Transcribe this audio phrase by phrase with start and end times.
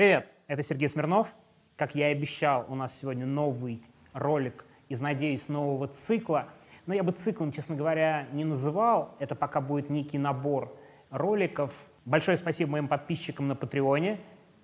[0.00, 1.34] Привет, это Сергей Смирнов.
[1.76, 3.82] Как я и обещал, у нас сегодня новый
[4.14, 6.48] ролик из, надеюсь, нового цикла.
[6.86, 9.14] Но я бы циклом, честно говоря, не называл.
[9.18, 10.74] Это пока будет некий набор
[11.10, 11.78] роликов.
[12.06, 14.18] Большое спасибо моим подписчикам на Патреоне.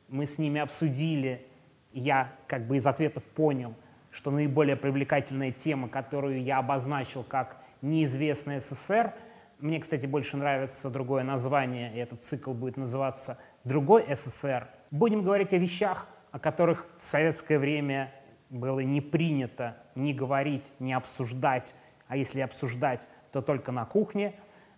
[0.08, 1.46] Мы с ними обсудили,
[1.93, 3.75] я как бы из ответов понял,
[4.11, 9.12] что наиболее привлекательная тема, которую я обозначил как «Неизвестный СССР»,
[9.58, 14.68] мне, кстати, больше нравится другое название, и этот цикл будет называться «Другой СССР».
[14.90, 18.13] Будем говорить о вещах, о которых в советское время
[18.50, 21.75] было не принято ни говорить, ни обсуждать,
[22.08, 24.35] а если обсуждать, то только на кухне.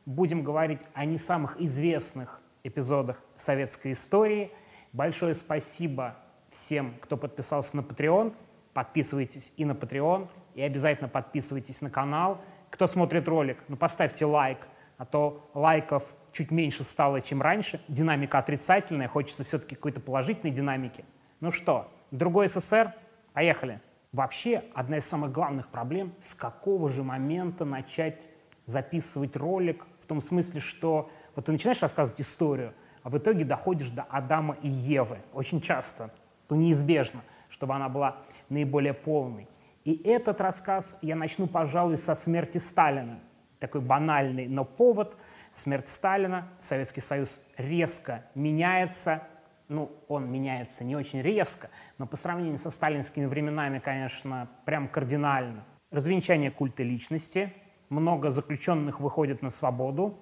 [0.07, 4.51] Будем говорить о не самых известных эпизодах советской истории.
[4.93, 6.17] Большое спасибо
[6.51, 8.35] всем, кто подписался на Patreon.
[8.73, 12.41] Подписывайтесь и на Patreon, и обязательно подписывайтесь на канал.
[12.71, 14.67] Кто смотрит ролик, ну поставьте лайк,
[14.97, 17.81] а то лайков чуть меньше стало, чем раньше.
[17.89, 21.05] Динамика отрицательная, хочется все-таки какой-то положительной динамики.
[21.41, 22.95] Ну что, другой СССР?
[23.33, 23.81] Поехали.
[24.13, 28.29] Вообще, одна из самых главных проблем, с какого же момента начать
[28.65, 33.91] записывать ролик, в том смысле, что вот ты начинаешь рассказывать историю, а в итоге доходишь
[33.91, 35.19] до Адама и Евы.
[35.33, 36.11] Очень часто,
[36.49, 38.17] то неизбежно, чтобы она была
[38.49, 39.47] наиболее полной.
[39.85, 43.21] И этот рассказ я начну, пожалуй, со смерти Сталина.
[43.59, 45.17] Такой банальный, но повод.
[45.59, 49.25] Смерть Сталина, Советский Союз резко меняется,
[49.69, 55.65] ну, он меняется не очень резко, но по сравнению со сталинскими временами, конечно, прям кардинально.
[55.91, 57.53] Развенчание культа личности,
[57.89, 60.17] много заключенных выходит на свободу,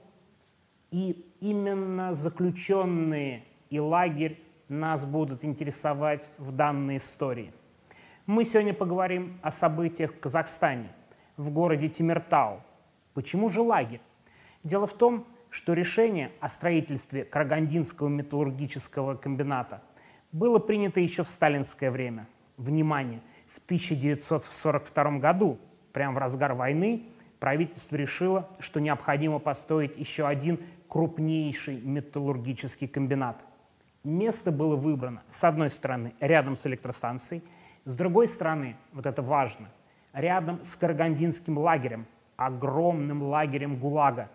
[0.91, 7.53] и именно заключенные и лагерь нас будут интересовать в данной истории.
[8.25, 10.89] Мы сегодня поговорим о событиях в Казахстане,
[11.37, 12.63] в городе Тимиртау.
[13.13, 14.01] Почему же лагерь?
[14.67, 19.81] Дело в том, что решение о строительстве Карагандинского металлургического комбината
[20.33, 22.27] было принято еще в сталинское время.
[22.57, 25.61] Внимание, в 1942 году,
[25.93, 27.05] прямо в разгар войны,
[27.39, 33.45] правительство решило, что необходимо построить еще один крупнейший металлургический комбинат.
[34.03, 37.45] Место было выбрано, с одной стороны, рядом с электростанцией,
[37.85, 39.69] с другой стороны, вот это важно,
[40.13, 42.05] рядом с Карагандинским лагерем,
[42.37, 44.29] огромным лагерем ГУЛАГа,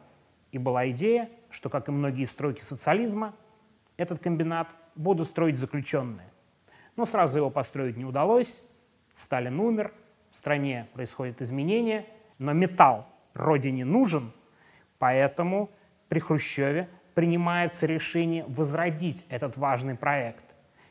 [0.51, 3.33] и была идея, что, как и многие стройки социализма,
[3.97, 6.29] этот комбинат будут строить заключенные.
[6.95, 8.61] Но сразу его построить не удалось.
[9.13, 9.93] Сталин умер,
[10.29, 12.05] в стране происходят изменения,
[12.37, 14.31] но металл родине нужен,
[14.99, 15.69] поэтому
[16.09, 20.43] при Хрущеве принимается решение возродить этот важный проект.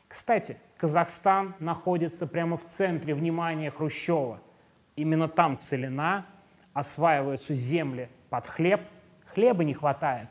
[0.07, 4.39] Кстати, Казахстан находится прямо в центре внимания Хрущева.
[4.95, 6.25] Именно там целина,
[6.73, 8.81] осваиваются земли под хлеб–
[9.33, 10.27] Хлеба не хватает.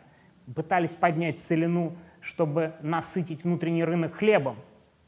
[0.55, 4.57] Пытались поднять целину, чтобы насытить внутренний рынок хлебом.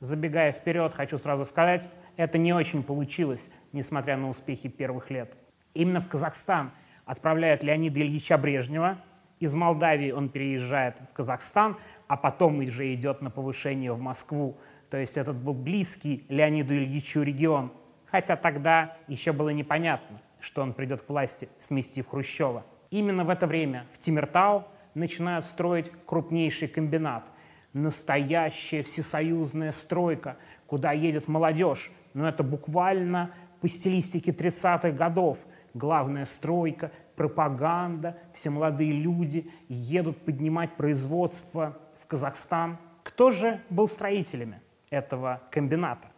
[0.01, 5.35] Забегая вперед, хочу сразу сказать, это не очень получилось, несмотря на успехи первых лет.
[5.75, 6.73] Именно в Казахстан
[7.05, 8.99] отправляют Леонида Ильича Брежнева.
[9.41, 11.77] Из Молдавии он переезжает в Казахстан,
[12.09, 14.57] а потом уже идет на повышение в Москву.
[14.91, 17.73] То есть этот был близкий Леониду Ильичу регион.
[18.07, 22.65] Хотя тогда еще было непонятно, что он придет к власти, сместив Хрущева.
[22.93, 27.25] Именно в это время в Тимиртау начинают строить крупнейший комбинат.
[27.73, 30.37] Настоящая всесоюзная стройка,
[30.67, 31.91] куда едет молодежь.
[32.13, 33.31] Но это буквально
[33.63, 35.39] по стилистике 30-х годов.
[35.73, 42.77] Главная стройка, пропаганда, все молодые люди едут поднимать производство в Казахстан.
[43.05, 44.61] Кто же был строителями
[44.91, 46.09] этого комбината?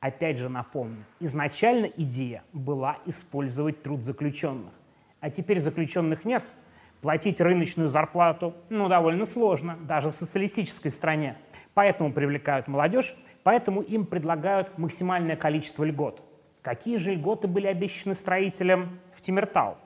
[0.00, 4.72] Опять же напомню, изначально идея была использовать труд заключенных
[5.24, 6.50] а теперь заключенных нет,
[7.00, 11.38] платить рыночную зарплату ну, довольно сложно, даже в социалистической стране.
[11.72, 16.22] Поэтому привлекают молодежь, поэтому им предлагают максимальное количество льгот.
[16.60, 19.78] Какие же льготы были обещаны строителям в Тимиртау?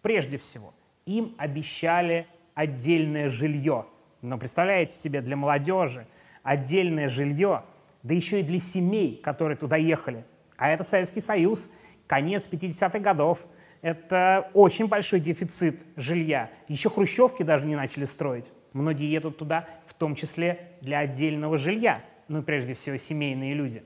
[0.00, 0.72] Прежде всего,
[1.04, 3.84] им обещали отдельное жилье.
[4.22, 6.06] Но представляете себе, для молодежи
[6.42, 7.64] отдельное жилье,
[8.02, 10.24] да еще и для семей, которые туда ехали.
[10.56, 11.70] А это Советский Союз,
[12.06, 13.46] конец 50-х годов,
[13.86, 16.50] это очень большой дефицит жилья.
[16.66, 18.50] Еще хрущевки даже не начали строить.
[18.72, 23.84] Многие едут туда, в том числе для отдельного жилья, ну, прежде всего, семейные люди.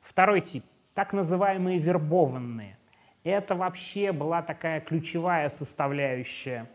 [0.00, 2.78] Второй тип– так называемые вербованные.
[3.24, 6.70] Это вообще была такая ключевая составляющая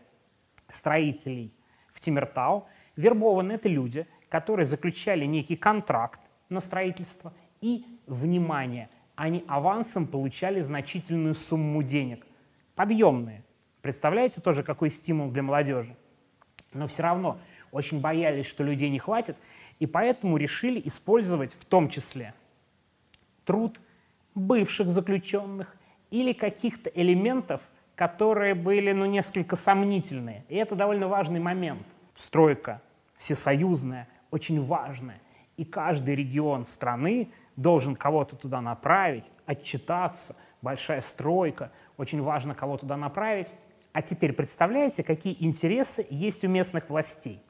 [0.68, 1.52] строителей
[1.92, 2.68] в Тимиртау.
[2.94, 11.34] Вербованные– это люди, которые заключали некий контракт на строительство и, внимание, они авансом получали значительную
[11.34, 12.24] сумму денег
[12.74, 13.42] подъемные.
[13.80, 15.96] Представляете тоже, какой стимул для молодежи?
[16.72, 17.38] Но все равно
[17.70, 19.36] очень боялись, что людей не хватит,
[19.78, 22.34] и поэтому решили использовать в том числе
[23.44, 23.80] труд
[24.34, 25.74] бывших заключенных
[26.10, 27.62] или каких-то элементов,
[27.94, 30.44] которые были ну, несколько сомнительные.
[30.48, 31.86] И это довольно важный момент.
[32.16, 32.80] Стройка
[33.16, 35.20] всесоюзная, очень важная.
[35.56, 40.36] И каждый регион страны должен кого-то туда направить, отчитаться.
[40.60, 43.52] Большая стройка, очень важно кого туда направить.
[43.92, 47.42] А теперь представляете, какие интересы есть у местных властей?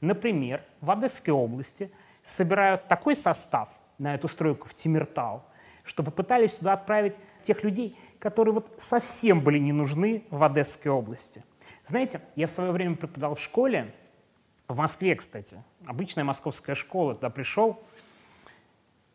[0.00, 1.90] Например, в Одесской области
[2.22, 3.68] собирают такой состав
[3.98, 5.42] на эту стройку в Тимиртау,
[5.84, 11.44] что попытались туда отправить тех людей, которые вот совсем были не нужны в Одесской области.
[11.84, 13.92] Знаете, я в свое время преподавал в школе,
[14.68, 17.82] в Москве, кстати, обычная московская школа, туда пришел,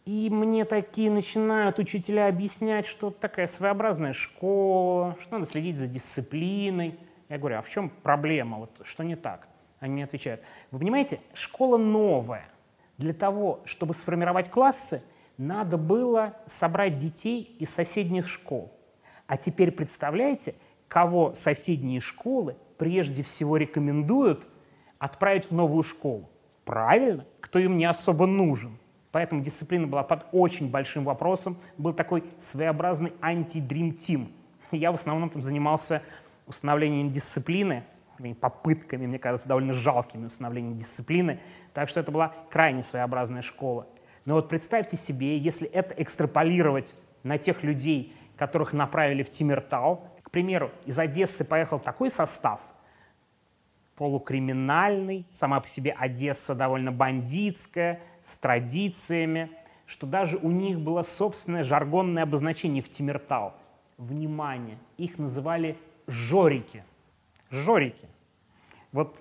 [0.05, 6.99] и мне такие начинают учителя объяснять, что такая своеобразная школа, что надо следить за дисциплиной.
[7.27, 9.47] Я говорю, а в чем проблема, вот что не так?
[9.79, 12.45] Они мне отвечают, вы понимаете, школа новая.
[12.97, 15.03] Для того, чтобы сформировать классы,
[15.37, 18.71] надо было собрать детей из соседних школ.
[19.27, 20.55] А теперь представляете,
[20.87, 24.47] кого соседние школы прежде всего рекомендуют
[24.99, 26.29] отправить в новую школу?
[26.63, 28.77] Правильно, кто им не особо нужен.
[29.15, 31.57] Поэтому дисциплина была под очень большим вопросом.
[31.77, 34.29] Был такой своеобразный анти-дрим тим.
[34.71, 36.01] Я в основном там занимался
[36.47, 37.85] установлением дисциплины,
[38.41, 41.39] попытками, мне кажется, довольно жалкими установлением дисциплины.
[41.73, 43.87] Так что это была крайне своеобразная школа.
[44.25, 50.09] Но вот представьте себе, если это экстраполировать на тех людей, которых направили в Тимиртау.
[50.23, 52.59] К примеру, из Одессы поехал такой состав,
[53.95, 59.49] полукриминальный, сама по себе Одесса довольно бандитская, с традициями,
[59.85, 63.53] что даже у них было собственное жаргонное обозначение в Тимиртау.
[63.97, 65.77] Внимание, их называли
[66.07, 66.83] жорики.
[67.49, 68.09] Жорики.
[68.91, 69.15] Вот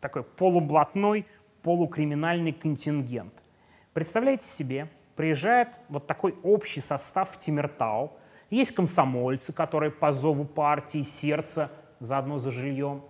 [0.00, 1.26] такой полублатной,
[1.62, 3.32] полукриминальный контингент.
[3.94, 8.12] Представляете себе, приезжает вот такой общий состав в Тимиртау,
[8.50, 11.70] есть комсомольцы, которые по зову партии, сердца,
[12.00, 13.02] заодно за жильем.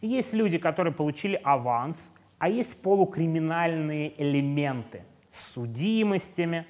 [0.00, 6.66] Есть люди, которые получили аванс, а есть полукриминальные элементы с судимостями.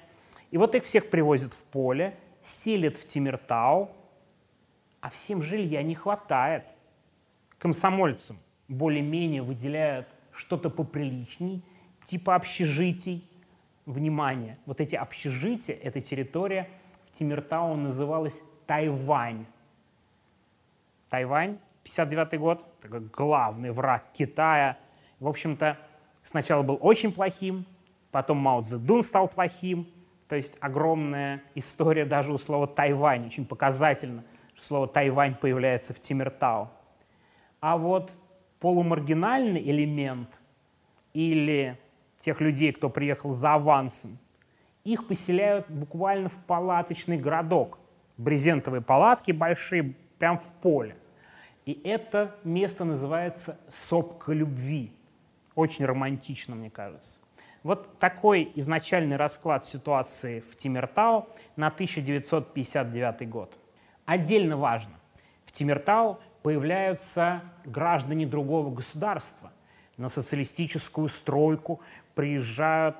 [0.51, 3.91] И вот их всех привозят в поле, селят в Тимиртау,
[5.01, 6.65] а всем жилья не хватает.
[7.59, 8.37] Комсомольцам
[8.67, 11.63] более-менее выделяют что-то поприличней,
[12.05, 13.29] типа общежитий.
[13.85, 16.69] Внимание, вот эти общежития, эта территория–
[17.17, 19.45] Тимиртау называлась Тайвань.
[21.09, 22.65] Тайвань, 59 год,
[23.11, 24.77] главный враг Китая.
[25.19, 25.77] В общем-то,
[26.21, 27.65] сначала был очень плохим,
[28.11, 29.87] потом Мао Цзэдун стал плохим.
[30.27, 33.27] То есть огромная история даже у слова Тайвань.
[33.27, 34.23] Очень показательно,
[34.53, 36.69] что слово Тайвань появляется в Тимиртау.
[37.59, 38.11] А вот
[38.59, 40.41] полумаргинальный элемент
[41.13, 41.79] или
[42.19, 44.17] тех людей, кто приехал за авансом,
[44.83, 47.79] их поселяют буквально в палаточный городок.
[48.17, 50.95] Брезентовые палатки большие, прям в поле.
[51.65, 54.96] И это место называется «Сопка любви».
[55.57, 57.17] Очень романтично, мне кажется.
[57.63, 63.57] Вот такой изначальный расклад ситуации в Тимиртау на 1959 год.
[64.05, 64.93] Отдельно важно,
[65.45, 69.51] в Тимиртау появляются граждане другого государства.
[69.97, 71.81] На социалистическую стройку
[72.13, 72.97] приезжают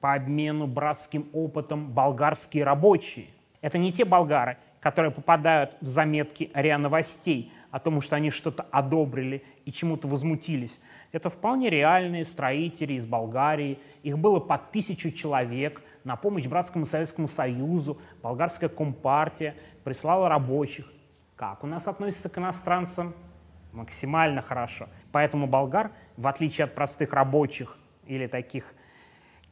[0.00, 3.26] по обмену братским опытом болгарские рабочие.
[3.60, 8.62] Это не те болгары, которые попадают в заметки РИА Новостей о том, что они что-то
[8.70, 10.78] одобрили и чему-то возмутились.
[11.10, 13.78] Это вполне реальные строители из Болгарии.
[14.02, 15.82] Их было по тысячу человек.
[16.04, 20.90] На помощь Братскому Советскому Союзу болгарская компартия прислала рабочих.
[21.36, 23.14] Как у нас относятся к иностранцам?
[23.72, 24.88] Максимально хорошо.
[25.12, 28.74] Поэтому болгар, в отличие от простых рабочих или таких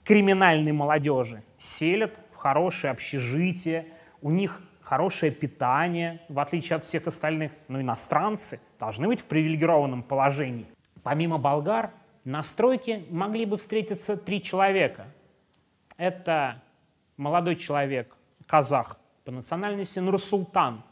[0.04, 3.88] криминальной молодежи селят в хорошее общежитие,
[4.20, 10.02] у них хорошее питание, в отличие от всех остальных, но иностранцы должны быть в привилегированном
[10.02, 10.66] положении.
[11.06, 11.92] Помимо болгар,
[12.24, 15.06] на стройке могли бы встретиться три человека.
[15.96, 16.60] Это
[17.16, 20.82] молодой человек, казах по национальности Нурсултан.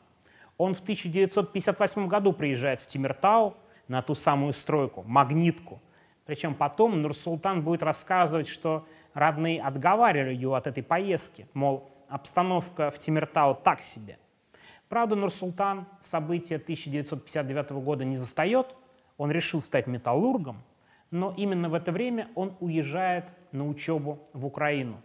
[0.57, 3.57] Он в 1958 году приезжает в Тимиртау
[3.89, 5.81] на ту самую стройку, магнитку.
[6.27, 13.01] Причем потом Нурсултан будет рассказывать, что родные отговаривали его от этой поездки, мол, обстановка в
[13.01, 14.21] Тимиртау так себе.
[14.89, 18.77] Правда, Нурсултан события 1959 года не застает,
[19.17, 20.63] он решил стать металлургом,
[21.11, 25.01] но именно в это время он уезжает на учебу в Украину,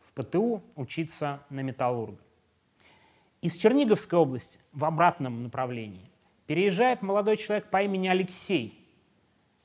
[0.00, 2.18] в ПТУ учиться на металлурга.
[3.40, 6.10] Из Черниговской области в обратном направлении
[6.46, 8.74] переезжает молодой человек по имени Алексей.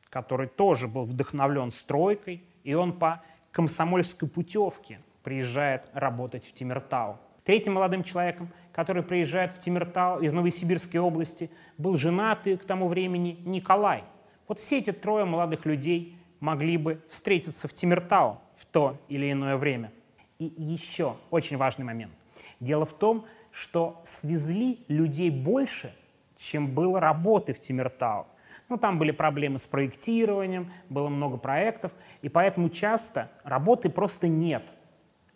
[0.10, 7.18] который тоже был вдохновлен стройкой, и он по комсомольской путевке приезжает работать в Тимиртау.
[7.44, 13.38] Третьим молодым человеком, который приезжает в Тимиртау из Новосибирской области, был женатый к тому времени
[13.44, 14.04] Николай.
[14.48, 19.58] Вот все эти трое молодых людей могли бы встретиться в Тимиртау в то или иное
[19.58, 19.92] время.
[20.40, 22.14] И еще очень важный момент.
[22.60, 25.94] Дело в том, что свезли людей больше,
[26.38, 28.28] чем было работы в Тимиртау.
[28.70, 34.74] Ну, там были проблемы с проектированием, было много проектов, и поэтому часто работы просто нет.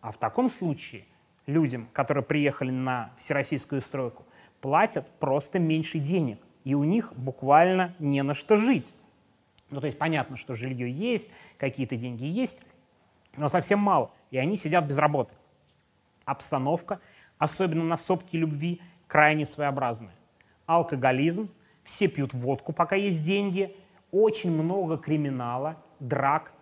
[0.02, 1.06] А в таком случае
[1.48, 4.26] людям, которые приехали на всероссийскую стройку,
[4.62, 8.94] платят просто меньше денег, и у них буквально не на что жить.
[9.70, 12.60] Ну, то есть понятно, что жилье есть, какие-то деньги есть,
[13.36, 15.34] но совсем мало, и они сидят без работы.
[16.26, 17.00] Обстановка,
[17.38, 20.14] особенно на сопке любви, крайне своеобразная.
[20.66, 21.50] Алкоголизм,
[21.84, 23.76] все пьют водку, пока есть деньги,
[24.12, 26.54] очень много криминала, драк.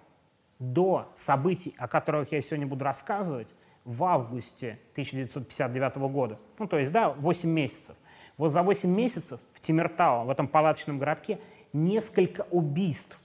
[0.58, 3.54] До событий, о которых я сегодня буду рассказывать,
[3.86, 7.96] в августе 1959 года, ну то есть, да, 8 месяцев,
[8.38, 11.40] вот за 8 месяцев в Тимиртау, в этом палаточном городке,
[11.72, 13.20] несколько убийств.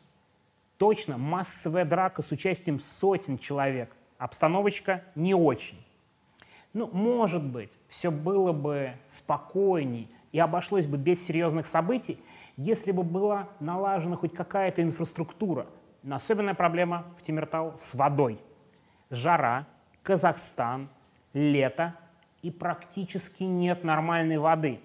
[0.77, 3.95] Точно массовая драка с участием сотен человек.
[4.19, 5.79] Обстановочка не очень.
[6.73, 12.23] Ну, может быть, все было бы спокойней и обошлось бы без серьезных событий,
[12.57, 15.67] если бы была налажена хоть какая-то инфраструктура.
[16.03, 18.41] Но особенная проблема в Тимиртау с водой.
[19.11, 19.67] Жара,
[20.03, 20.89] Казахстан,
[21.33, 21.95] лето
[22.43, 24.81] и практически нет нормальной воды.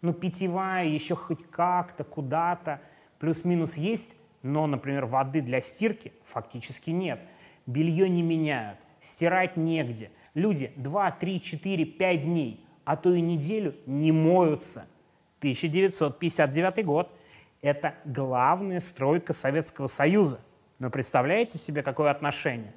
[0.00, 2.80] Ну, питьевая еще хоть как-то, куда-то,
[3.18, 7.20] плюс-минус есть, но, например, воды для стирки фактически нет.
[7.66, 10.10] Белье не меняют, стирать негде.
[10.34, 14.86] Люди 2, 3, 4, 5 дней, а то и неделю не моются.
[15.38, 17.10] 1959 год–
[17.62, 20.40] это главная стройка Советского Союза.
[20.78, 22.74] Но представляете себе, какое отношение?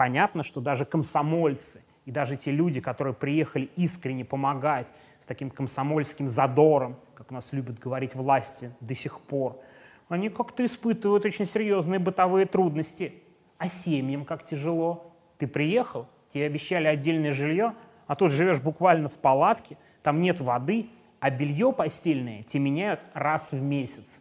[0.00, 4.86] Понятно, что даже комсомольцы и даже те люди, которые приехали искренне помогать
[5.20, 9.60] с таким комсомольским задором, как у нас любят говорить власти до сих пор–
[10.10, 13.14] они как-то испытывают очень серьезные бытовые трудности.
[13.58, 15.14] А семьям как тяжело.
[15.38, 17.74] Ты приехал, тебе обещали отдельное жилье,
[18.08, 20.88] а тут живешь буквально в палатке, там нет воды,
[21.20, 24.20] а белье постельное тебе меняют раз в месяц.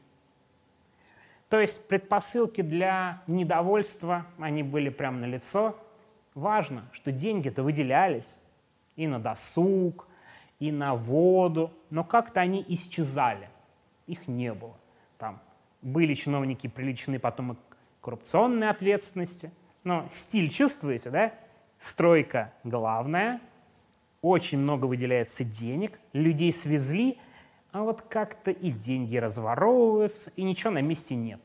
[1.50, 5.76] То есть предпосылки для недовольства, они были прямо на лицо.
[6.36, 8.38] Важно, что деньги-то выделялись
[8.96, 10.08] и на досуг,
[10.60, 13.50] и на воду, но как-то они исчезали.
[14.06, 14.76] Их не было.
[15.18, 15.42] Там
[15.82, 17.60] были чиновники приличные потом и к
[18.02, 19.52] коррупционной ответственности.
[19.84, 21.34] Но стиль чувствуете, да?
[21.80, 23.40] Стройка главная,
[24.22, 27.18] очень много выделяется денег, людей свезли,
[27.72, 31.42] а вот как-то и деньги разворовываются, и ничего на месте нет.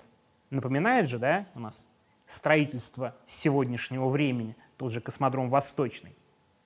[0.50, 1.86] Напоминает же, да, у нас
[2.26, 6.14] строительство сегодняшнего времени, тот же космодром Восточный.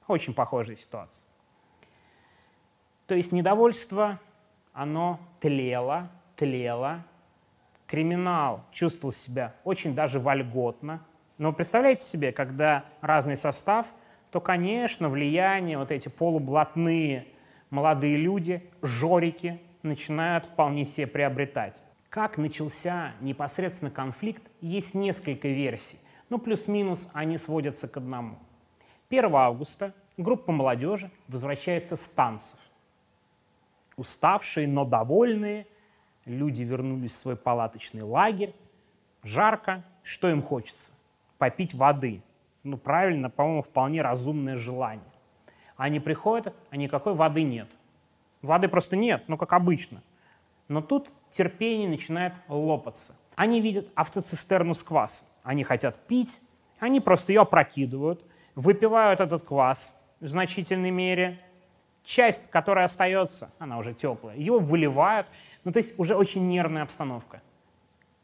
[0.07, 1.29] Очень похожая ситуация.
[3.07, 4.21] То есть недовольство,
[4.73, 7.05] оно тлело, тлело,
[7.87, 11.03] криминал чувствовал себя очень даже вольготно.
[11.39, 13.87] Но представляете себе, когда разный состав,
[14.31, 17.27] то, конечно, влияние вот эти полублатные
[17.71, 21.83] молодые люди, жорики, начинают вполне себе приобретать.
[22.09, 25.99] Как начался непосредственно конфликт, есть несколько версий.
[26.31, 28.39] Ну, плюс-минус они сводятся к одному.
[29.11, 32.59] 1 августа группа молодежи возвращается с танцев.
[33.97, 35.67] Уставшие, но довольные–
[36.29, 38.55] люди вернулись в свой палаточный лагерь,
[39.23, 40.93] жарко, что им хочется?
[41.39, 42.23] Попить воды.
[42.63, 45.05] Ну, правильно, по-моему, вполне разумное желание.
[45.79, 47.69] Они приходят, а никакой воды нет.
[48.43, 50.03] Воды просто нет, ну, как обычно.
[50.67, 53.15] Но тут терпение начинает лопаться.
[53.37, 55.29] Они видят автоцистерну с квасом.
[55.45, 56.43] Они хотят пить,
[56.81, 58.25] они просто ее опрокидывают,
[58.57, 61.41] выпивают этот квас в значительной мере.
[62.03, 65.29] Часть, которая остается, она уже теплая, ее выливают,
[65.63, 67.41] ну, то есть уже очень нервная обстановка.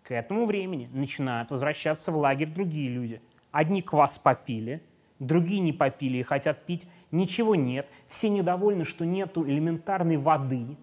[0.02, 3.22] К этому времени начинают возвращаться в лагерь другие люди.
[3.52, 4.82] Одни квас попили,
[5.20, 6.88] другие не попили и хотят пить.
[7.10, 7.88] Ничего нет.
[8.06, 10.76] Все недовольны, что нету элементарной воды.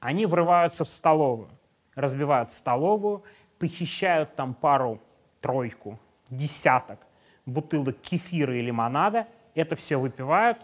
[0.00, 1.48] Они врываются в столовую,
[1.94, 3.22] разбивают столовую,
[3.58, 5.00] похищают там пару,
[5.40, 5.98] тройку,
[6.30, 7.00] десяток
[7.46, 9.26] бутылок кефира и лимонада.
[9.54, 10.58] Это все выпивают.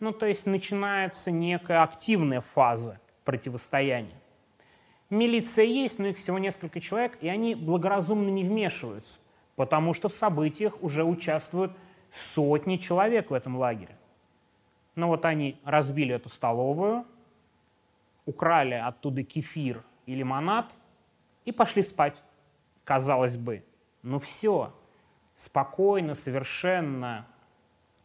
[0.00, 4.20] Ну, то есть начинается некая активная фаза противостояния.
[5.08, 9.20] Милиция есть, но их всего несколько человек, и они благоразумно не вмешиваются,
[9.54, 11.72] потому что в событиях уже участвуют
[12.10, 13.96] сотни человек в этом лагере.
[14.94, 17.04] Но вот они разбили эту столовую,
[18.24, 20.76] украли оттуда кефир и лимонад,
[21.44, 22.22] и пошли спать.
[22.84, 23.64] Казалось бы,
[24.02, 24.72] ну все,
[25.34, 27.26] спокойно, совершенно.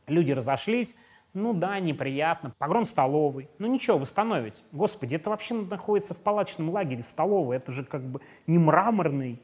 [0.08, 0.96] Люди разошлись,
[1.34, 3.50] ну да, неприятно, погром столовой.
[3.58, 4.64] Ну ничего, восстановить.
[4.72, 7.58] Господи, это вообще находится в палаточном лагере, столовая.
[7.58, 9.40] Это же как бы не мраморный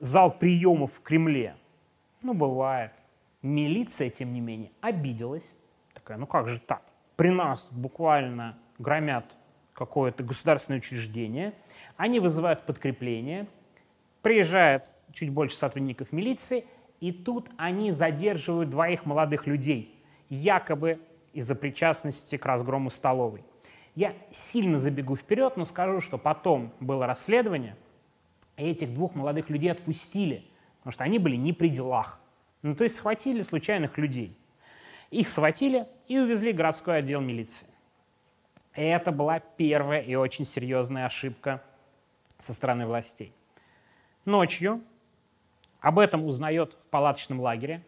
[0.00, 1.56] зал приемов в Кремле.
[2.22, 2.92] Ну, бывает.
[3.46, 5.56] Милиция, тем не менее, обиделась.
[5.94, 6.82] Такая, ну как же так?
[7.16, 9.36] При нас буквально громят
[9.72, 11.54] какое-то государственное учреждение,
[11.96, 13.46] они вызывают подкрепление,
[14.22, 16.64] приезжает чуть больше сотрудников милиции,
[17.00, 20.98] и тут они задерживают двоих молодых людей, якобы
[21.32, 23.44] из-за причастности к разгрому столовой.
[23.94, 27.76] Я сильно забегу вперед, но скажу, что потом было расследование,
[28.56, 30.44] и этих двух молодых людей отпустили,
[30.78, 32.20] потому что они были не при делах.
[32.66, 34.36] Ну, то есть схватили случайных людей.
[35.12, 37.68] Их схватили и увезли в городской отдел милиции.
[38.74, 41.62] И это была первая и очень серьезная ошибка
[42.38, 43.32] со стороны властей.
[44.24, 44.82] Ночью
[45.78, 47.84] об этом узнает в палаточном лагере,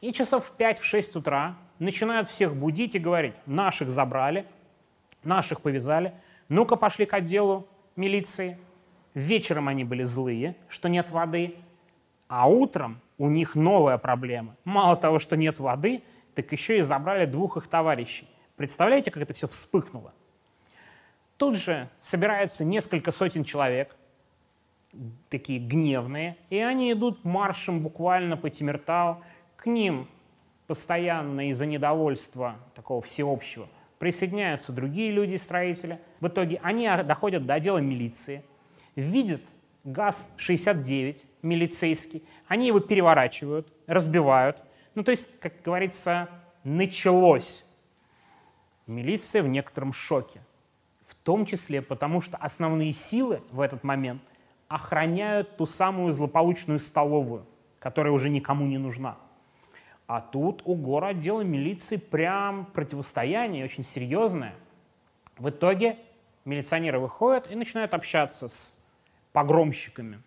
[0.00, 4.46] и часов в 5-6 утра начинают всех будить и говорить, наших забрали,
[5.24, 6.14] наших повязали,
[6.48, 8.58] ну-ка пошли к отделу милиции.
[9.12, 11.54] Вечером они были злые, что нет воды,
[12.28, 14.56] а утром у них новая проблема.
[14.64, 16.02] Мало того, что нет воды,
[16.34, 18.28] так еще и забрали двух их товарищей.
[18.56, 20.12] Представляете, как это все вспыхнуло?
[21.36, 23.96] Тут же собираются несколько сотен человек,
[25.28, 29.22] такие гневные, и они идут маршем буквально по Тимиртау.
[29.56, 30.08] К ним
[30.66, 36.00] постоянно из-за недовольства такого всеобщего присоединяются другие люди-строители.
[36.20, 38.44] В итоге они доходят до отдела милиции,
[38.96, 39.42] видят
[39.84, 44.62] ГАЗ-69 милицейский, они его переворачивают, разбивают.
[44.94, 46.28] Ну, то есть, как говорится,
[46.64, 47.64] началось.
[48.86, 50.42] Милиция в некотором шоке.
[51.08, 54.20] В том числе потому, что основные силы в этот момент
[54.68, 57.46] охраняют ту самую злополучную столовую,
[57.78, 59.16] которая уже никому не нужна.
[60.06, 64.54] А тут у гора отдела милиции прям противостояние очень серьезное.
[65.38, 65.96] В итоге
[66.44, 68.76] милиционеры выходят и начинают общаться с
[69.32, 70.20] погромщиками.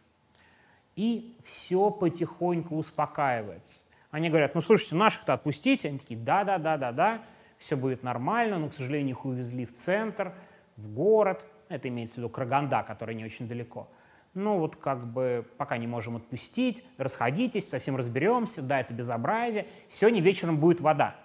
[0.96, 3.84] И все потихоньку успокаивается.
[4.12, 5.90] Они говорят, ну слушайте, наших-то отпустите.
[5.90, 7.22] Они такие, да-да-да-да-да,
[7.58, 10.34] все будет нормально, но, к сожалению, их увезли в центр,
[10.78, 11.46] в город.
[11.68, 13.90] Это имеется в виду Краганда, который не очень далеко.
[14.34, 19.66] Ну вот как бы пока не можем отпустить, расходитесь, совсем разберемся, да, это безобразие.
[19.90, 21.16] Сегодня вечером будет вода.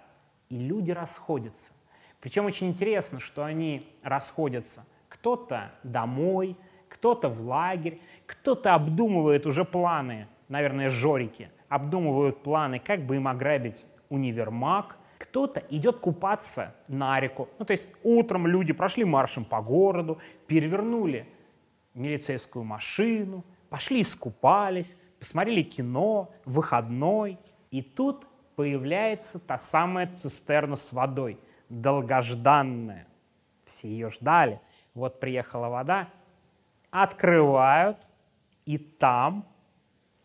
[0.49, 1.73] И люди расходятся.
[2.21, 4.85] Причем очень интересно, что они расходятся.
[5.09, 6.55] Кто-то домой,
[6.91, 13.85] кто-то в лагерь, кто-то обдумывает уже планы, наверное, жорики, обдумывают планы, как бы им ограбить
[14.09, 17.47] универмаг, кто-то идет купаться на реку.
[17.59, 21.27] Ну, то есть утром люди прошли маршем по городу, перевернули
[21.93, 27.39] милицейскую машину, пошли искупались, посмотрели кино, выходной.
[27.69, 33.07] И тут появляется та самая цистерна с водой, долгожданная.
[33.63, 34.59] Все ее ждали.
[34.93, 36.09] Вот приехала вода,
[36.91, 37.97] открывают,
[38.65, 39.47] и там,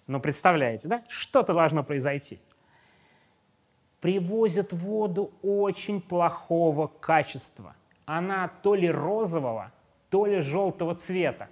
[0.06, 2.40] ну представляете, да, что-то должно произойти.
[4.00, 7.74] Привозят воду очень плохого качества.
[8.04, 9.72] Она то ли розового,
[10.10, 11.48] то ли желтого цвета.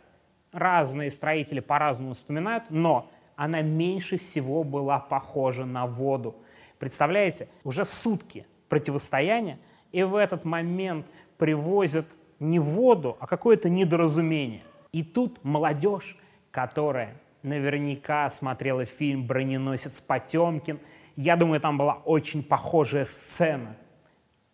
[0.53, 6.37] Разные строители по-разному вспоминают, но она меньше всего была похожа на воду.
[6.79, 9.59] Представляете, уже сутки противостояния,
[9.91, 11.07] и в этот момент
[11.39, 12.07] привозят
[12.39, 14.63] не воду, а какое-то недоразумение.
[14.95, 16.17] И тут молодежь,
[16.53, 20.79] которая наверняка смотрела фильм «Броненосец Потемкин»,
[21.17, 23.77] я думаю, там была очень похожая сцена.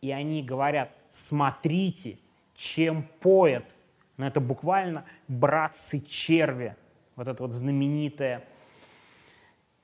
[0.00, 2.18] И они говорят, смотрите,
[2.54, 3.76] чем поет.
[4.16, 6.74] Но это буквально «Братцы черви».
[7.16, 8.42] Вот эта вот знаменитая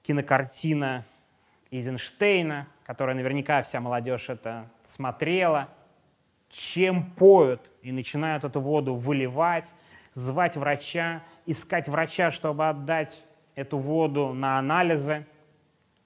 [0.05, 1.05] кинокартина
[1.71, 5.69] Эйзенштейна, которая наверняка вся молодежь это смотрела.
[6.49, 9.75] Чем поют и начинают эту воду выливать,
[10.17, 13.25] звать врача, искать врача, чтобы отдать
[13.55, 15.27] эту воду на анализы.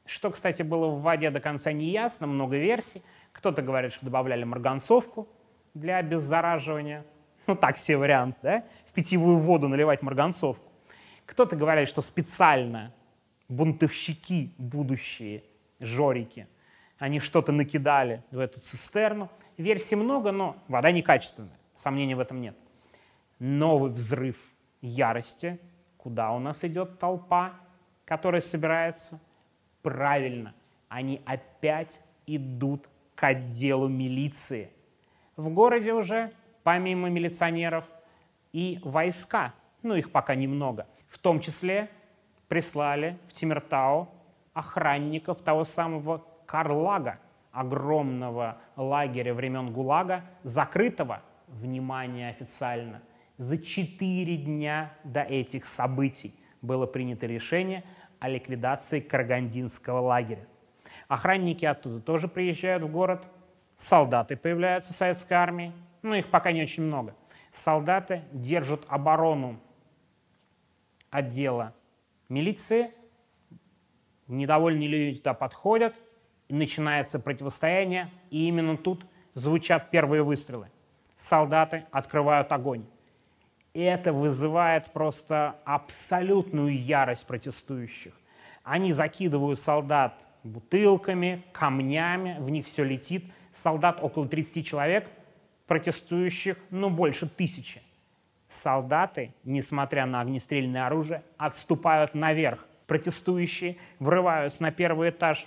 [0.04, 3.02] Что, кстати, было в воде до конца не ясно, много версий.
[3.32, 5.28] Кто-то говорит, что добавляли марганцовку
[5.74, 7.06] для обеззараживания.
[7.46, 8.64] Ну так, все варианты, да?
[8.86, 10.68] В питьевую воду наливать марганцовку.
[11.24, 12.92] Кто-то говорит, что специально
[13.48, 15.44] бунтовщики будущие,
[15.78, 16.48] жорики,
[16.98, 19.30] они что-то накидали в эту цистерну.
[19.56, 22.56] Версий много, но вода некачественная, сомнений в этом нет
[23.40, 25.58] новый взрыв ярости.
[25.96, 27.54] Куда у нас идет толпа,
[28.04, 29.20] которая собирается?
[29.82, 30.54] Правильно,
[30.88, 34.70] они опять идут к отделу милиции.
[35.36, 37.84] В городе уже, помимо милиционеров,
[38.52, 40.86] и войска, ну их пока немного.
[41.08, 41.90] В том числе
[42.48, 44.08] прислали в Тимиртау
[44.52, 47.20] охранников того самого Карлага,
[47.52, 53.02] огромного лагеря времен ГУЛАГа, закрытого, внимание официально,
[53.40, 57.84] за четыре дня до этих событий было принято решение
[58.18, 60.46] о ликвидации Карагандинского лагеря.
[61.08, 63.26] Охранники оттуда тоже приезжают в город,
[63.76, 65.72] солдаты появляются советской армии,
[66.02, 67.16] но их пока не очень много.
[67.50, 69.58] Солдаты держат оборону
[71.08, 71.74] отдела
[72.28, 72.92] милиции,
[74.26, 75.94] недовольные люди туда подходят,
[76.48, 80.68] и начинается противостояние, и именно тут звучат первые выстрелы.
[81.16, 82.84] Солдаты открывают огонь.
[83.72, 88.12] И это вызывает просто абсолютную ярость протестующих.
[88.64, 93.24] Они закидывают солдат бутылками, камнями, в них все летит.
[93.52, 95.08] Солдат около 30 человек,
[95.66, 97.82] протестующих, ну, больше тысячи.
[98.48, 102.66] Солдаты, несмотря на огнестрельное оружие, отступают наверх.
[102.86, 105.46] Протестующие врываются на первый этаж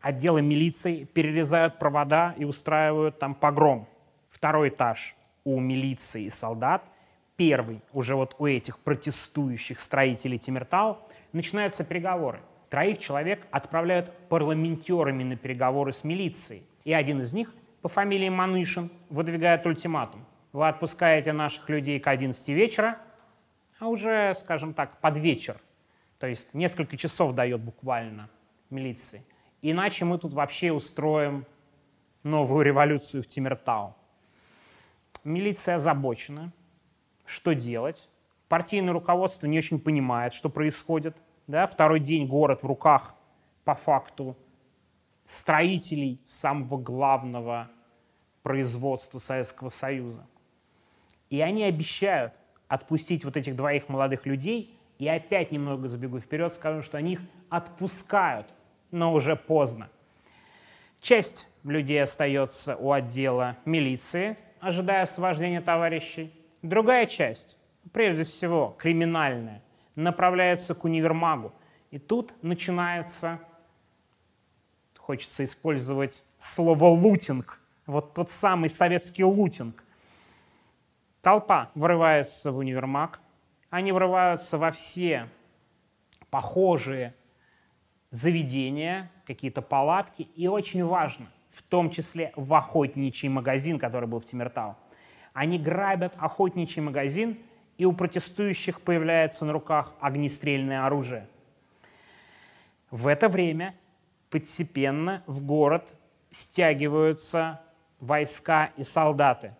[0.00, 3.88] отдела милиции, перерезают провода и устраивают там погром.
[4.28, 6.84] Второй этаж у милиции и солдат.
[7.40, 10.98] Первый уже вот у этих протестующих строителей Тимиртау
[11.32, 12.42] начинаются переговоры.
[12.68, 16.64] Троих человек отправляют парламентерами на переговоры с милицией.
[16.84, 20.26] И один из них по фамилии Манышин выдвигает ультиматум.
[20.52, 22.98] Вы отпускаете наших людей к 11 вечера,
[23.78, 25.56] а уже, скажем так, под вечер,
[26.18, 28.28] то есть несколько часов дает буквально
[28.68, 29.24] милиции.
[29.62, 31.46] Иначе мы тут вообще устроим
[32.22, 33.96] новую революцию в Тимиртау.
[35.24, 36.52] Милиция озабочена.
[37.30, 38.10] Что делать?
[38.48, 41.16] Партийное руководство не очень понимает, что происходит.
[41.46, 41.66] Да?
[41.66, 43.14] Второй день город в руках,
[43.64, 44.36] по факту,
[45.26, 47.70] строителей самого главного
[48.42, 50.26] производства Советского Союза.
[51.28, 52.32] И они обещают
[52.66, 57.20] отпустить вот этих двоих молодых людей, и опять немного забегу вперед, скажу, что они их
[57.48, 58.48] отпускают,
[58.90, 59.88] но уже поздно.
[61.00, 66.32] Часть людей остается у отдела милиции, ожидая освобождения товарищей.
[66.62, 67.58] Другая часть,
[67.92, 69.62] прежде всего криминальная,
[69.94, 71.52] направляется к универмагу.
[71.90, 73.40] И тут начинается
[75.10, 79.82] хочется использовать слово «лутинг», вот тот самый советский лутинг.
[81.20, 83.18] Толпа врывается в универмаг,
[83.70, 85.28] они врываются во все
[86.30, 87.12] похожие
[88.12, 94.24] заведения, какие-то палатки, и очень важно, в том числе в охотничий магазин, который был в
[94.24, 94.76] Тимиртау.
[95.32, 97.38] Они грабят охотничий магазин,
[97.78, 101.26] и у протестующих появляется на руках огнестрельное оружие.
[102.90, 103.74] В это время
[104.28, 105.84] постепенно в город
[106.32, 107.60] стягиваются
[108.00, 109.54] войска и солдаты.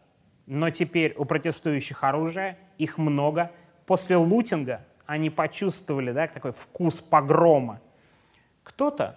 [0.46, 3.52] Но теперь у протестующих оружие, их много.
[3.86, 7.80] После лутинга они почувствовали да, такой вкус погрома.
[8.62, 9.16] Кто-то,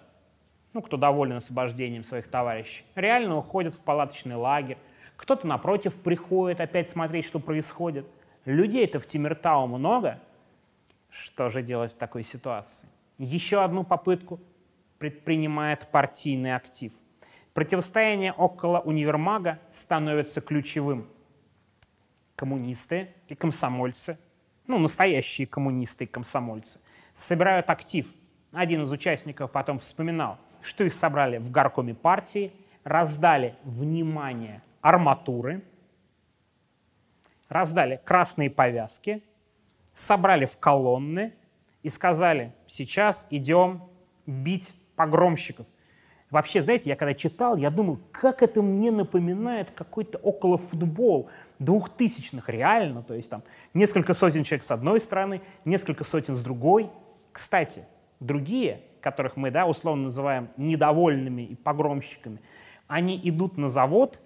[0.74, 4.78] ну, кто доволен освобождением своих товарищей, реально уходит в палаточный лагерь.
[5.16, 8.06] Кто-то, напротив, приходит опять смотреть, что происходит.
[8.46, 10.20] Людей-то в Тимиртау много.
[11.10, 12.88] Что же делать в такой ситуации?
[13.18, 14.40] Еще одну попытку
[14.98, 16.92] предпринимает партийный актив.
[17.54, 21.08] Противостояние около универмага становится ключевым.
[22.36, 24.18] Коммунисты и комсомольцы,
[24.66, 26.80] ну, настоящие коммунисты и комсомольцы,
[27.14, 28.12] собирают актив.
[28.52, 32.52] Один из участников потом вспоминал, что их собрали в горкоме партии,
[32.84, 35.64] раздали, внимание, арматуры,
[37.48, 39.24] раздали красные повязки,
[39.96, 41.34] собрали в колонны
[41.82, 43.82] и сказали, сейчас идем
[44.28, 45.66] бить погромщиков.
[46.30, 52.50] Вообще, знаете, я когда читал, я думал, как это мне напоминает какой-то около футбол двухтысячных,
[52.50, 53.44] реально, то есть там
[53.74, 56.90] несколько сотен человек с одной стороны, несколько сотен с другой.
[57.32, 57.86] Кстати,
[58.20, 62.42] другие, которых мы, да, условно называем недовольными и погромщиками,
[62.88, 64.20] они идут на завод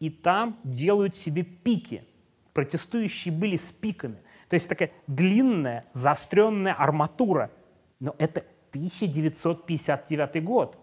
[0.00, 2.04] и там делают себе пики.
[2.52, 4.16] Протестующие были с пиками.
[4.48, 7.52] То есть такая длинная, заостренная арматура.
[8.00, 10.78] Но это 1959 год.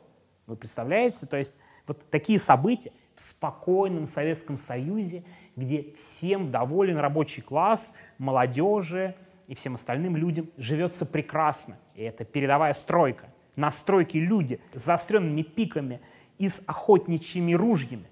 [0.46, 1.26] Вы представляете?
[1.26, 1.54] То есть
[1.86, 5.24] вот такие события в спокойном Советском Союзе,
[5.56, 9.16] где всем доволен рабочий класс, молодежи
[9.48, 11.78] и всем остальным людям живется прекрасно.
[11.96, 13.26] И это передовая стройка.
[13.56, 16.00] На стройке люди с заостренными пиками
[16.38, 18.06] и с охотничьими ружьями,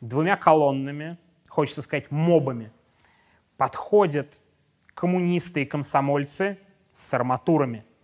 [0.00, 2.72] двумя колоннами, хочется сказать, мобами,
[3.56, 4.34] подходят
[4.94, 6.58] коммунисты и комсомольцы
[6.92, 7.84] с арматурами–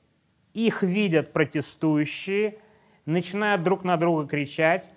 [0.53, 2.59] их видят протестующие,
[3.07, 4.91] начинают друг на друга кричать,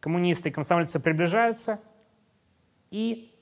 [0.00, 1.80] коммунисты и комсомольцы приближаются,
[2.90, 3.34] и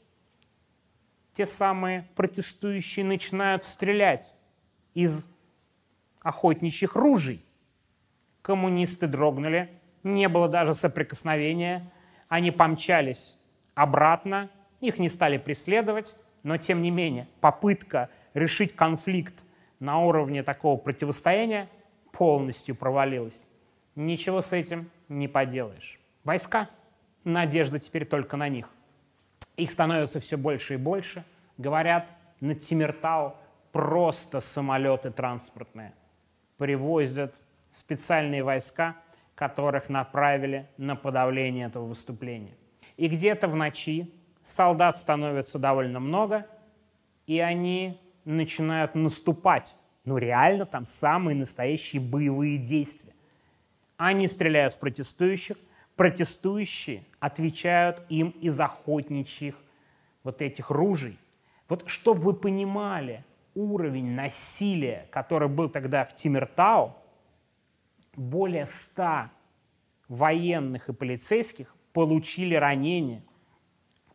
[1.34, 4.34] те самые протестующие начинают стрелять
[4.94, 5.28] из
[6.20, 7.44] охотничьих ружей.
[8.42, 9.70] Коммунисты дрогнули,
[10.02, 11.92] не было даже соприкосновения,
[12.28, 13.38] они помчались
[13.74, 19.44] обратно, их не стали преследовать, но тем не менее попытка решить конфликт
[19.80, 21.68] на уровне такого противостояния
[22.12, 23.46] полностью провалилась.
[23.94, 25.98] Ничего с этим не поделаешь.
[26.24, 26.68] Войска,
[27.24, 28.68] надежда теперь только на них.
[29.56, 31.24] Их становится все больше и больше.
[31.56, 32.10] Говорят,
[32.40, 33.36] на Тимиртау
[33.72, 35.92] просто самолеты транспортные.
[36.58, 37.34] Привозят
[37.72, 38.96] специальные войска,
[39.36, 42.56] которых направили на подавление этого выступления.
[42.96, 46.46] И где-то в ночи солдат становится довольно много,
[47.26, 49.76] и они начинают наступать.
[50.04, 53.12] Ну реально там самые настоящие боевые действия.
[53.98, 55.58] Они стреляют в протестующих,
[55.96, 59.54] протестующие отвечают им из охотничьих
[60.24, 61.18] вот этих ружей.
[61.68, 66.96] Вот чтобы вы понимали уровень насилия, который был тогда в Тимиртау,
[68.16, 69.30] более ста
[70.08, 73.22] военных и полицейских получили ранения.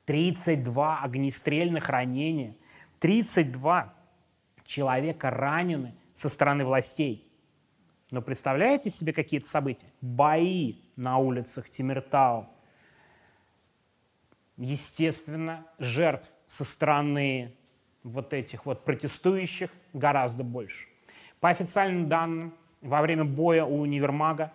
[0.05, 2.55] 32 огнестрельных ранения.
[2.99, 3.93] 32
[4.65, 7.31] человека ранены со стороны властей.
[8.09, 9.87] Но представляете себе какие-то события?
[10.01, 12.49] Бои на улицах Тимиртау.
[14.57, 17.55] Естественно, жертв со стороны
[18.03, 20.87] вот этих вот протестующих гораздо больше.
[21.39, 24.51] По официальным данным, во время боя у универмага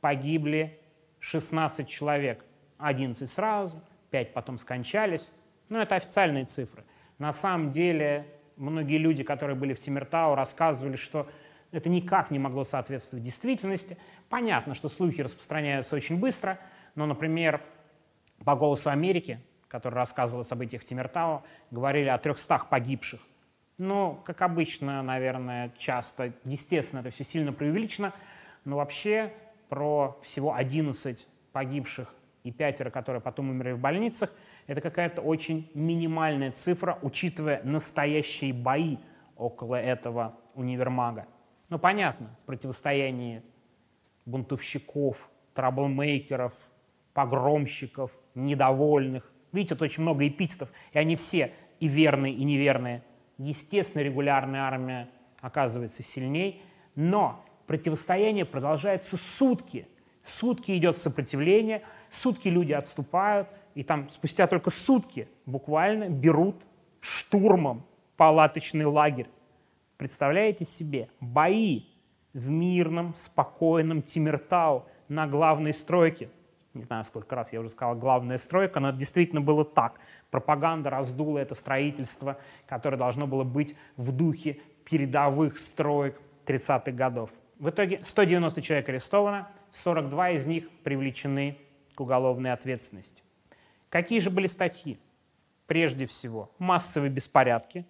[0.00, 0.78] погибли
[1.20, 2.44] 16 человек.
[2.78, 5.32] 11 сразу, 5 потом скончались.
[5.68, 6.84] Но ну, это официальные цифры.
[7.18, 11.28] На самом деле, многие люди, которые были в Тимиртау, рассказывали, что
[11.70, 13.96] это никак не могло соответствовать действительности.
[14.28, 16.58] Понятно, что слухи распространяются очень быстро,
[16.94, 17.62] но, например,
[18.44, 23.20] по «Голосу Америки», который рассказывал о событиях в Тимиртау, говорили о 300 погибших.
[23.80, 28.12] Ну, как обычно, наверное, часто, естественно, это все сильно преувеличено,
[28.66, 29.32] но вообще
[29.70, 32.14] про всего 11 погибших
[32.44, 34.34] и пятеро, которые потом умерли в больницах,
[34.66, 38.98] это какая-то очень минимальная цифра, учитывая настоящие бои
[39.38, 41.26] около этого универмага.
[41.70, 43.42] Ну, понятно, в противостоянии
[44.26, 46.52] бунтовщиков, траблмейкеров,
[47.14, 49.32] погромщиков, недовольных.
[49.52, 53.02] Видите, тут очень много эпитетов, и они все и верные, и неверные.
[53.42, 55.08] Естественно, регулярная армия
[55.40, 56.62] оказывается сильней,
[56.94, 59.88] но противостояние продолжается сутки.
[60.22, 66.56] Сутки идет сопротивление, сутки люди отступают, и там спустя только сутки буквально берут
[67.00, 67.86] штурмом
[68.18, 69.28] палаточный лагерь.
[69.96, 71.84] Представляете себе, бои
[72.34, 76.28] в мирном, спокойном Тимиртау на главной стройке.
[76.72, 79.98] Не знаю, сколько раз я уже сказал главная стройка, но это действительно было так.
[80.30, 87.30] Пропаганда раздула это строительство, которое должно было быть в духе передовых строек 30-х годов.
[87.58, 91.58] В итоге 190 человек арестовано, 42 из них привлечены
[91.94, 93.22] к уголовной ответственности.
[93.88, 94.98] Какие же были статьи?
[95.66, 97.84] Прежде всего, массовые беспорядки,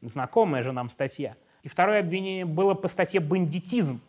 [0.00, 1.36] знакомая же нам статья.
[1.62, 4.00] И второе обвинение было по статье «бандитизм».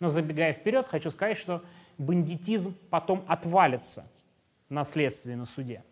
[0.00, 1.62] Но забегая вперед, хочу сказать, что
[1.98, 4.06] бандитизм потом отвалится
[4.68, 5.82] на следствии на суде.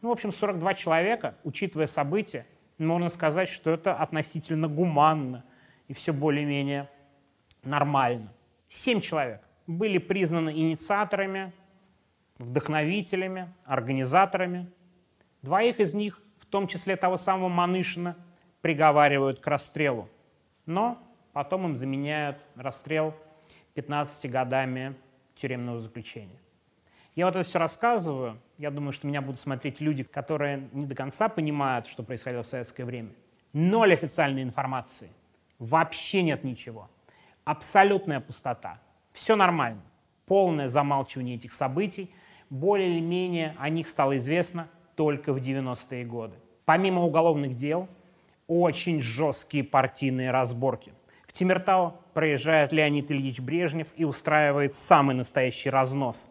[0.00, 2.46] Ну, в общем, 42 человека, учитывая события,
[2.78, 5.44] можно сказать, что это относительно гуманно
[5.86, 6.88] и все более-менее
[7.62, 8.32] нормально.
[8.68, 11.52] Семь человек были признаны инициаторами,
[12.38, 14.70] вдохновителями, организаторами.
[15.42, 18.16] Двоих из них, в том числе того самого Манышина,
[18.60, 20.08] приговаривают к расстрелу.
[20.66, 20.98] Но
[21.32, 23.14] потом им заменяют расстрел
[23.74, 24.96] 15 годами
[25.34, 26.40] тюремного заключения.
[27.14, 30.94] Я вот это все рассказываю, я думаю, что меня будут смотреть люди, которые не до
[30.94, 33.10] конца понимают, что происходило в советское время.
[33.52, 35.10] Ноль официальной информации.
[35.58, 36.88] Вообще нет ничего
[37.44, 38.80] абсолютная пустота.
[39.12, 39.82] Все нормально.
[40.26, 42.10] Полное замалчивание этих событий.
[42.50, 46.36] Более или менее о них стало известно только в 90-е годы.
[46.64, 47.88] Помимо уголовных дел,
[48.46, 50.92] очень жесткие партийные разборки.
[51.32, 56.30] В Тимиртау проезжает Леонид Ильич Брежнев и устраивает самый настоящий разнос.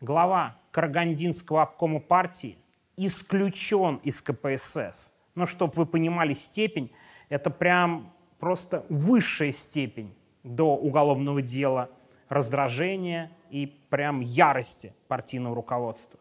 [0.00, 2.56] Глава Карагандинского обкома партии
[2.96, 5.12] исключен из КПСС.
[5.34, 6.90] Но чтобы вы понимали степень,
[7.28, 11.90] это прям просто высшая степень до уголовного дела
[12.30, 16.18] раздражения и прям ярости партийного руководства.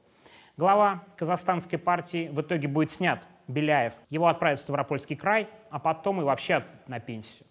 [0.58, 3.94] Глава казахстанской партии в итоге будет снят, Беляев.
[4.10, 7.46] Его отправят в Ставропольский край, а потом и вообще на пенсию.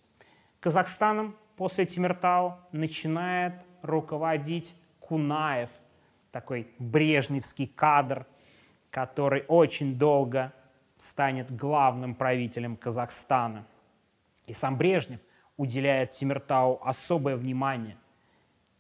[0.58, 5.68] Казахстаном после Тимиртау начинает руководить Кунаев,
[6.32, 8.24] такой брежневский кадр,
[8.88, 10.54] который очень долго
[10.96, 13.66] станет главным правителем Казахстана–
[14.46, 15.20] и сам Брежнев
[15.58, 17.98] уделяет Тимиртау особое внимание.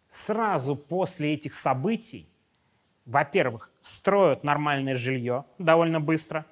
[0.08, 2.26] Сразу после этих событий,
[3.04, 6.46] во-первых, строят нормальное жилье довольно быстро,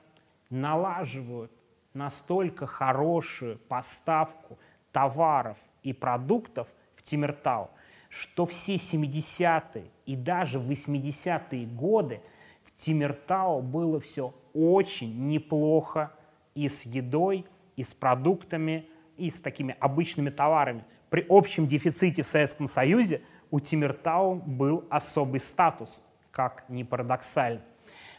[0.50, 1.52] налаживают
[1.94, 4.58] настолько хорошую поставку
[4.92, 7.70] товаров и продуктов в Тимиртау,
[8.08, 12.20] что все 70-е и даже 80-е годы
[12.64, 16.12] в Тимиртау было все очень неплохо
[16.54, 20.84] и с едой, и с продуктами, и с такими обычными товарами.
[21.10, 27.62] При общем дефиците в Советском Союзе у Тимиртау был особый статус, как ни парадоксально.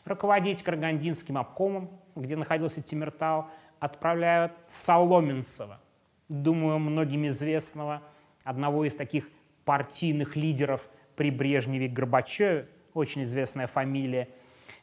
[0.06, 3.48] Руководить Карагандинским обкомом, где находился Тимиртау,
[3.84, 5.82] отправляют Соломенцева,
[6.30, 8.02] думаю, многим известного,
[8.46, 9.28] одного из таких
[9.66, 14.30] партийных лидеров при Брежневе Горбачеве, очень известная фамилия,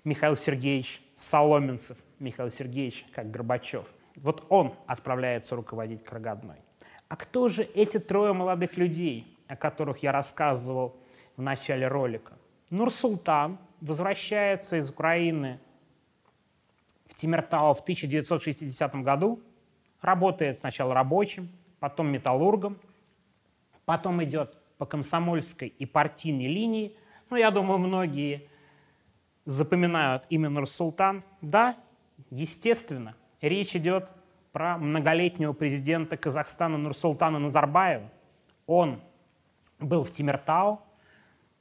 [0.04, 3.86] Михаил Сергеевич Соломенцев, Михаил Сергеевич, как Горбачев.
[4.16, 6.58] Вот он отправляется руководить Карагодной.
[7.08, 10.94] А кто же эти трое молодых людей, о которых я рассказывал
[11.38, 12.34] в начале ролика?
[12.68, 15.58] Нурсултан возвращается из Украины
[17.20, 19.40] Тимиртау в 1960 году,
[20.00, 22.78] работает сначала рабочим, потом металлургом,
[23.84, 26.96] потом идет по комсомольской и партийной линии.
[27.28, 28.48] Ну, я думаю, многие
[29.44, 31.22] запоминают имя Нурсултан.
[31.42, 31.76] Да,
[32.30, 34.08] естественно, речь идет
[34.52, 38.10] про многолетнего президента Казахстана Нурсултана Назарбаева.
[38.66, 39.00] Он
[39.78, 40.80] был в Тимиртау,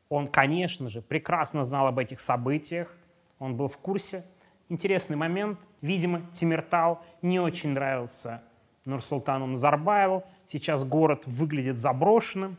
[0.07, 2.95] он, конечно же, прекрасно знал об этих событиях,
[3.37, 4.25] он был в курсе.
[4.69, 5.59] Интересный момент.
[5.81, 8.43] Видимо, Тимиртау не очень нравился
[8.85, 10.23] Нурсултану Назарбаеву.
[10.51, 12.55] Сейчас город выглядит заброшенным.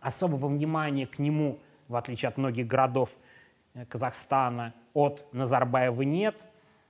[0.00, 3.16] Особого внимания к нему, в отличие от многих городов
[3.74, 6.40] э, Казахстана, от Назарбаева нет.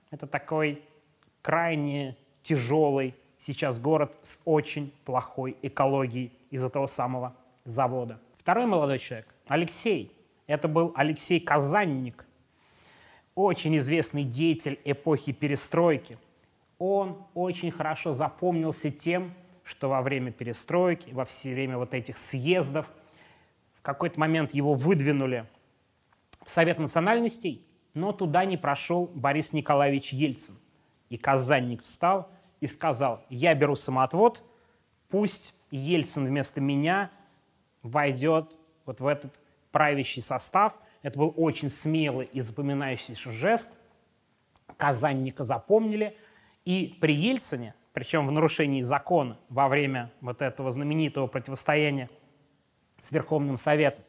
[0.09, 0.81] Это такой
[1.41, 3.13] крайне тяжелый
[3.45, 8.19] сейчас город с очень плохой экологией из-за того самого завода.
[8.37, 10.15] Второй молодой человек, Алексей.
[10.47, 12.25] Это был Алексей Казанник,
[13.35, 16.17] очень известный деятель эпохи перестройки.
[16.77, 22.87] Он очень хорошо запомнился тем, что во время перестройки, во все время вот этих съездов,
[23.75, 25.45] в какой-то момент его выдвинули
[26.43, 30.55] в Совет национальностей, но туда не прошел Борис Николаевич Ельцин.
[31.09, 34.43] И Казанник встал и сказал, я беру самоотвод,
[35.09, 37.11] пусть Ельцин вместо меня
[37.83, 39.33] войдет вот в этот
[39.71, 43.71] правящий состав– это был очень смелый и запоминающийся жест.
[44.77, 46.15] Казанника запомнили.
[46.63, 52.09] И при Ельцине, причем в нарушении закона во время вот этого знаменитого противостояния
[52.99, 54.03] с Верховным Советом,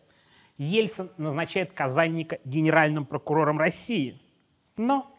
[0.58, 4.20] Ельцин назначает Казанника генеральным прокурором России.
[4.76, 5.10] Но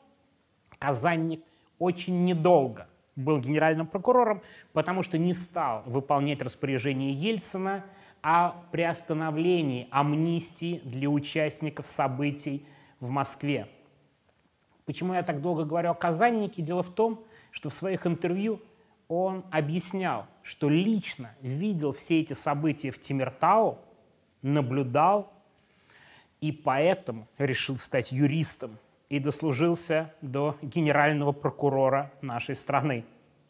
[0.78, 1.44] Казанник
[1.80, 7.84] очень недолго был генеральным прокурором, потому что не стал выполнять распоряжение Ельцина–
[8.24, 12.66] о приостановлении амнистии для участников событий
[13.02, 13.68] в Москве.
[14.86, 16.62] Почему я так долго говорю о Казаннике?
[16.62, 18.62] Дело в том, что в своих интервью
[19.10, 23.78] он объяснял, что лично видел все эти события в Тимиртау,
[24.42, 25.32] наблюдал
[26.40, 28.78] и поэтому решил стать юристом
[29.10, 33.06] и дослужился до генерального прокурора нашей страны.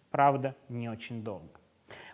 [0.09, 1.59] Правда, не очень долго.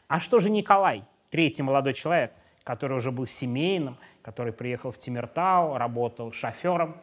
[0.07, 2.33] А что же Николай, третий молодой человек,
[2.69, 6.97] который уже был семейным, который приехал в Тимиртау, работал шофером,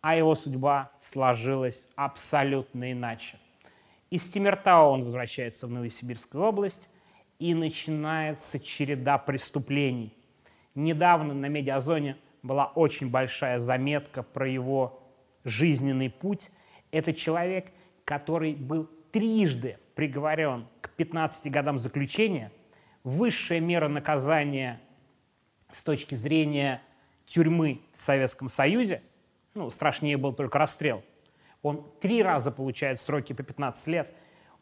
[0.00, 3.38] а его судьба сложилась абсолютно иначе.
[4.10, 6.90] Из Тимиртау он возвращается в Новосибирскую область,
[7.38, 10.12] и начинается череда преступлений.
[10.74, 15.00] Недавно на медиазоне была очень большая заметка про его
[15.44, 16.50] жизненный путь.
[16.90, 17.70] Это человек,
[18.04, 22.50] который был трижды приговорен к 15 годам заключения.
[23.04, 24.80] Высшая мера наказания
[25.72, 26.82] с точки зрения
[27.26, 29.02] тюрьмы в Советском Союзе,
[29.54, 31.02] ну, страшнее был только расстрел,
[31.62, 34.14] он три раза получает сроки по 15 лет,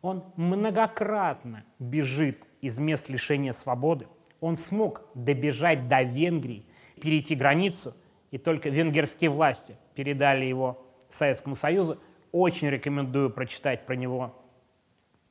[0.02, 4.06] он многократно бежит из мест лишения свободы,
[4.40, 6.64] он смог добежать до Венгрии,
[7.00, 7.94] перейти границу,
[8.30, 12.00] и только венгерские власти передали его Советскому Союзу.
[12.32, 14.34] Очень рекомендую прочитать про него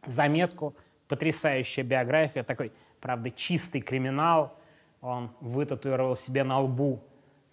[0.06, 0.76] заметку,
[1.08, 4.58] потрясающая биография, такой, правда, чистый криминал–
[5.06, 7.04] он вытатуировал себе на лбу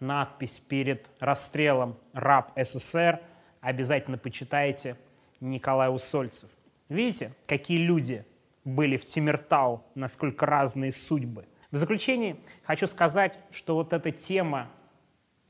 [0.00, 3.20] надпись перед расстрелом «Раб СССР».
[3.60, 4.96] Обязательно почитайте
[5.38, 6.48] Николай Усольцев.
[6.88, 8.24] Видите, какие люди
[8.64, 11.44] были в Тимиртау, насколько разные судьбы.
[11.70, 14.70] В заключение хочу сказать, что вот эта тема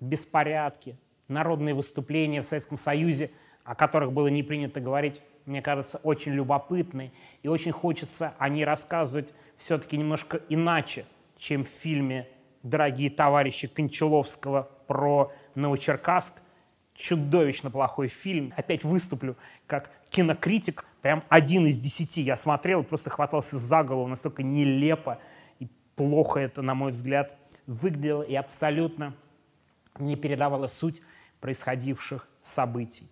[0.00, 0.96] беспорядки,
[1.28, 3.30] народные выступления в Советском Союзе,
[3.64, 8.64] о которых было не принято говорить, мне кажется, очень любопытны, и очень хочется о ней
[8.64, 11.06] рассказывать все-таки немножко иначе,
[11.42, 12.28] чем в фильме
[12.62, 16.40] «Дорогие товарищи» Кончаловского про Новочеркасск.
[16.94, 18.54] Чудовищно плохой фильм.
[18.56, 19.36] Опять выступлю
[19.66, 22.20] как кинокритик, прям один из десяти.
[22.20, 25.18] Я смотрел, просто хватался за голову, настолько нелепо
[25.58, 25.66] и
[25.96, 27.36] плохо это, на мой взгляд,
[27.66, 29.12] выглядело и абсолютно
[29.98, 31.02] не передавало суть
[31.40, 33.10] происходивших событий.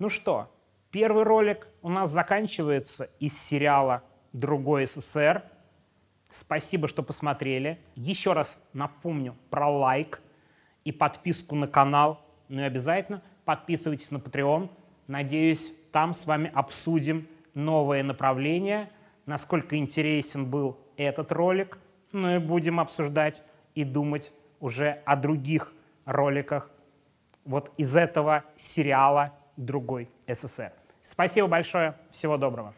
[0.00, 0.52] Ну что,
[0.90, 4.02] первый ролик у нас заканчивается из сериала
[4.32, 5.44] «Другой СССР».
[6.34, 7.78] Спасибо, что посмотрели.
[7.94, 10.20] Еще раз напомню про лайк
[10.82, 12.20] и подписку на канал.
[12.48, 14.68] Ну и обязательно подписывайтесь на Patreon.
[15.06, 18.90] Надеюсь, там с вами обсудим новые направления,
[19.26, 21.78] насколько интересен был этот ролик.
[22.10, 23.40] Ну и будем обсуждать
[23.76, 25.72] и думать уже о других
[26.04, 26.68] роликах
[27.44, 30.72] вот из этого сериала «Другой СССР».
[31.00, 32.74] Спасибо большое, всего доброго.